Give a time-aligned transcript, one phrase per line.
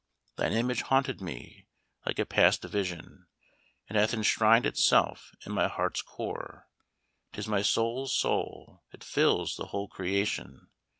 [0.35, 1.67] Thine image haunted me
[2.07, 3.27] like a past vision;
[3.87, 6.67] It hath enshrined itself in my heart's core;
[7.33, 10.69] 'Tis my soul's soul it fills the whole creation.